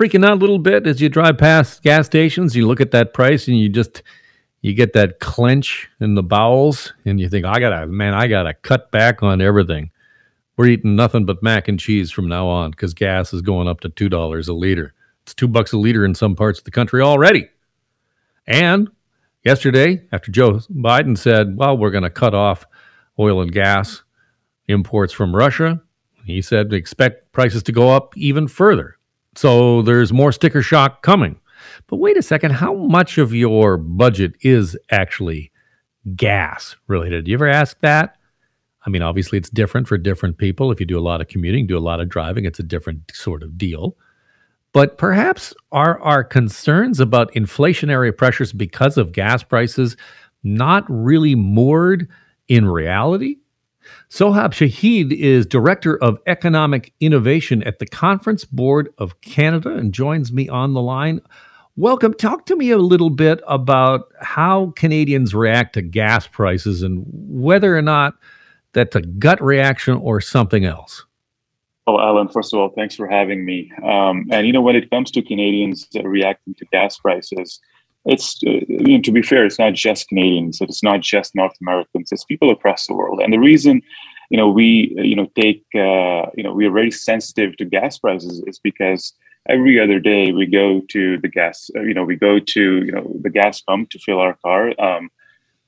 [0.00, 2.56] freaking out a little bit as you drive past gas stations?
[2.56, 4.02] You look at that price and you just
[4.62, 8.54] you get that clench in the bowels, and you think, I gotta, man, I gotta
[8.54, 9.90] cut back on everything.
[10.56, 13.80] We're eating nothing but mac and cheese from now on because gas is going up
[13.80, 14.94] to two dollars a liter.
[15.22, 17.48] It's two bucks a liter in some parts of the country already.
[18.46, 18.88] And
[19.44, 22.66] yesterday, after Joe Biden said, "Well, we're to cut off
[23.18, 24.02] oil and gas
[24.66, 25.82] imports from Russia,"
[26.24, 28.96] he said, "Expect prices to go up even further."
[29.36, 31.40] So there's more sticker shock coming.
[31.86, 35.50] But wait a second, how much of your budget is actually
[36.16, 37.24] gas related?
[37.24, 38.16] Do you ever ask that?
[38.86, 40.72] I mean, obviously, it's different for different people.
[40.72, 43.12] If you do a lot of commuting, do a lot of driving, it's a different
[43.12, 43.96] sort of deal.
[44.72, 49.96] But perhaps are our concerns about inflationary pressures because of gas prices
[50.42, 52.08] not really moored
[52.48, 53.36] in reality?
[54.08, 60.32] Sohab Shahid is Director of Economic Innovation at the Conference Board of Canada and joins
[60.32, 61.20] me on the line.
[61.76, 62.14] Welcome.
[62.14, 67.76] Talk to me a little bit about how Canadians react to gas prices and whether
[67.76, 68.14] or not
[68.72, 71.04] that's a gut reaction or something else.
[71.86, 73.72] Oh, Alan, first of all, thanks for having me.
[73.84, 77.60] Um, and you know, when it comes to Canadians reacting to gas prices,
[78.04, 80.60] it's uh, you know, to be fair, it's not just Canadians.
[80.60, 82.10] It's not just North Americans.
[82.10, 83.20] It's people across the world.
[83.20, 83.82] And the reason,
[84.30, 87.98] you know, we you know take uh, you know we are very sensitive to gas
[87.98, 89.12] prices is because
[89.48, 91.70] every other day we go to the gas.
[91.76, 94.72] Uh, you know, we go to you know the gas pump to fill our car.
[94.80, 95.10] Um,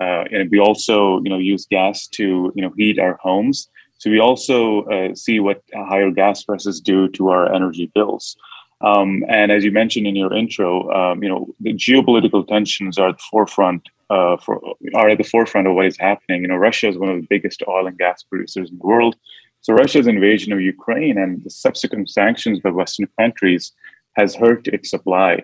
[0.00, 3.68] uh, and we also you know use gas to you know heat our homes
[4.04, 8.36] so we also uh, see what higher gas prices do to our energy bills.
[8.80, 13.10] Um, and as you mentioned in your intro, um, you know the geopolitical tensions are
[13.10, 14.60] at the forefront uh, for
[14.94, 16.42] are at the forefront of what is happening.
[16.42, 19.16] You know, Russia is one of the biggest oil and gas producers in the world.
[19.60, 23.72] So Russia's invasion of Ukraine and the subsequent sanctions by Western countries
[24.14, 25.42] has hurt its supply.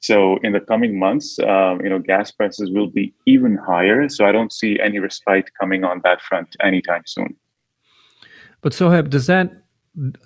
[0.00, 4.08] So in the coming months, um, you know, gas prices will be even higher.
[4.08, 7.36] So I don't see any respite coming on that front anytime soon.
[8.60, 9.61] But Sohab, does that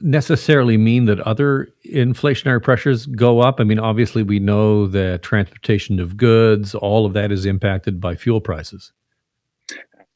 [0.00, 3.60] necessarily mean that other inflationary pressures go up?
[3.60, 8.16] I mean, obviously, we know that transportation of goods, all of that is impacted by
[8.16, 8.93] fuel prices.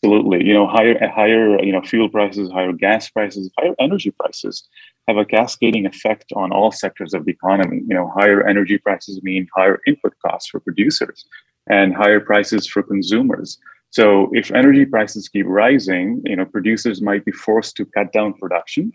[0.02, 4.66] Absolutely, you know, higher higher you know fuel prices, higher gas prices, higher energy prices
[5.08, 7.82] have a cascading effect on all sectors of the economy.
[7.86, 11.26] You know, higher energy prices mean higher input costs for producers
[11.68, 13.58] and higher prices for consumers.
[13.90, 18.34] So if energy prices keep rising, you know, producers might be forced to cut down
[18.34, 18.92] production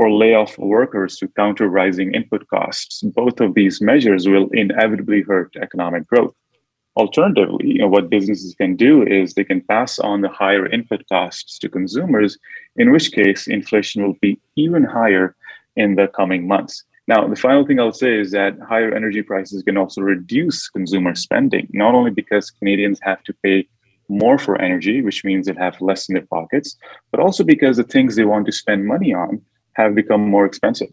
[0.00, 3.02] or lay off workers to counter rising input costs.
[3.02, 6.34] Both of these measures will inevitably hurt economic growth.
[6.96, 11.02] Alternatively, you know, what businesses can do is they can pass on the higher input
[11.12, 12.38] costs to consumers,
[12.76, 15.36] in which case inflation will be even higher
[15.76, 16.82] in the coming months.
[17.06, 21.14] Now, the final thing I'll say is that higher energy prices can also reduce consumer
[21.14, 23.68] spending, not only because Canadians have to pay
[24.08, 26.78] more for energy, which means they have less in their pockets,
[27.10, 29.42] but also because the things they want to spend money on
[29.82, 30.88] have become more expensive.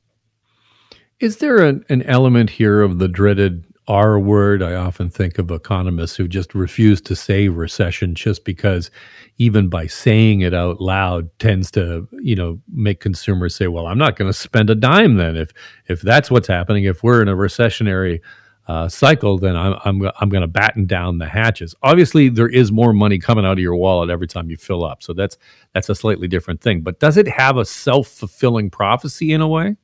[1.19, 4.61] Is there an, an element here of the dreaded R word?
[4.61, 8.91] I often think of economists who just refuse to say recession just because
[9.37, 13.97] even by saying it out loud tends to, you know, make consumers say, well, I'm
[13.97, 15.51] not going to spend a dime then if
[15.87, 16.83] if that's what's happening.
[16.83, 18.19] If we're in a recessionary
[18.67, 21.73] uh, cycle, then I'm I'm, I'm going to batten down the hatches.
[21.83, 25.01] Obviously, there is more money coming out of your wallet every time you fill up,
[25.01, 25.37] so that's
[25.73, 26.81] that's a slightly different thing.
[26.81, 29.77] But does it have a self fulfilling prophecy in a way?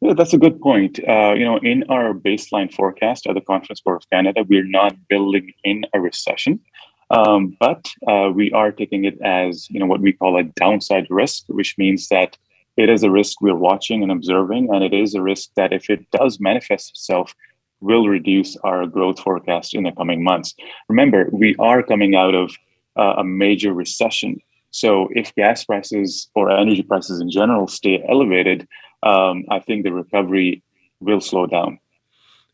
[0.00, 1.00] Yeah, that's a good point.
[1.08, 4.94] Uh, you know, in our baseline forecast at the Conference Board of Canada, we're not
[5.08, 6.60] building in a recession,
[7.10, 11.08] um, but uh, we are taking it as you know what we call a downside
[11.10, 12.38] risk, which means that
[12.76, 15.90] it is a risk we're watching and observing, and it is a risk that if
[15.90, 17.34] it does manifest itself
[17.80, 20.54] will reduce our growth forecast in the coming months.
[20.88, 22.50] Remember, we are coming out of
[22.96, 24.40] uh, a major recession.
[24.70, 28.66] So if gas prices or energy prices in general stay elevated,
[29.02, 30.62] um, I think the recovery
[31.00, 31.78] will slow down.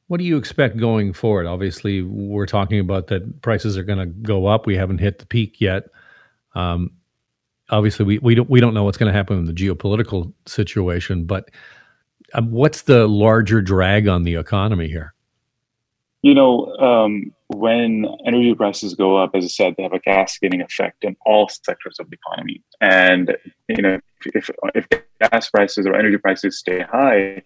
[0.09, 1.47] What do you expect going forward?
[1.47, 4.67] Obviously, we're talking about that prices are going to go up.
[4.67, 5.85] We haven't hit the peak yet.
[6.55, 6.91] Um,
[7.71, 11.25] obviously, we, we don't we don't know what's going to happen in the geopolitical situation.
[11.25, 11.51] But
[12.35, 15.14] um, what's the larger drag on the economy here?
[16.25, 20.63] You know, um, when energy prices go up, as I said, they have a cascading
[20.63, 22.63] effect in all sectors of the economy.
[22.81, 23.37] And
[23.69, 24.87] you know, if if
[25.21, 27.43] gas prices or energy prices stay high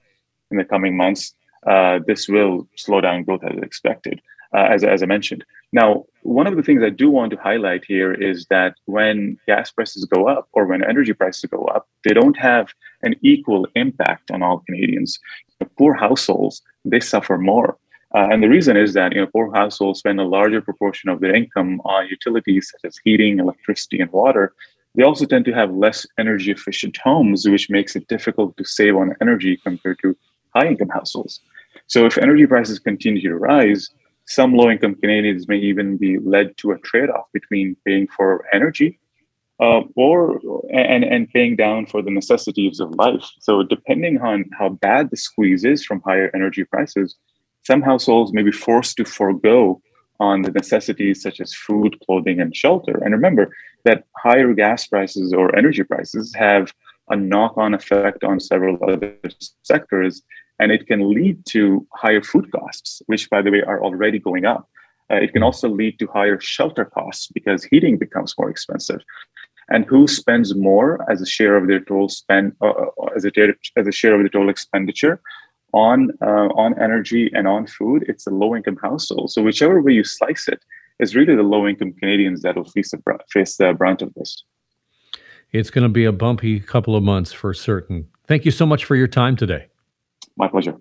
[0.52, 1.34] in the coming months,
[1.66, 4.22] uh, this will slow down growth as expected,
[4.56, 5.44] uh, as as I mentioned.
[5.72, 9.72] Now, one of the things I do want to highlight here is that when gas
[9.72, 12.68] prices go up or when energy prices go up, they don't have
[13.02, 15.18] an equal impact on all Canadians.
[15.76, 17.76] poor households they suffer more.
[18.14, 21.20] Uh, and the reason is that you know poor households spend a larger proportion of
[21.20, 24.54] their income on utilities such as heating, electricity, and water.
[24.94, 28.96] They also tend to have less energy efficient homes, which makes it difficult to save
[28.96, 30.16] on energy compared to
[30.54, 31.40] high income households.
[31.86, 33.90] So if energy prices continue to rise,
[34.24, 38.44] some low income Canadians may even be led to a trade off between paying for
[38.52, 38.98] energy
[39.60, 40.40] uh, or
[40.72, 43.24] and and paying down for the necessities of life.
[43.40, 47.16] So depending on how bad the squeeze is from higher energy prices,
[47.68, 49.58] some households may be forced to forego
[50.28, 52.94] on the necessities such as food, clothing, and shelter.
[53.02, 53.44] And remember
[53.84, 56.72] that higher gas prices or energy prices have
[57.10, 59.14] a knock-on effect on several other
[59.72, 60.22] sectors,
[60.58, 64.46] and it can lead to higher food costs, which, by the way, are already going
[64.54, 64.62] up.
[65.10, 69.02] Uh, it can also lead to higher shelter costs because heating becomes more expensive
[69.70, 72.68] and who spends more as a share of their total spend uh,
[73.02, 73.30] uh as a
[73.80, 75.20] as a share of the total expenditure
[75.72, 79.30] on uh, on energy and on food it's a low income household.
[79.30, 80.64] So whichever way you slice it,
[80.98, 84.12] it is really the low income canadians that will face the, face the brunt of
[84.14, 84.44] this.
[85.52, 88.08] It's going to be a bumpy couple of months for certain.
[88.26, 89.68] Thank you so much for your time today.
[90.36, 90.76] My pleasure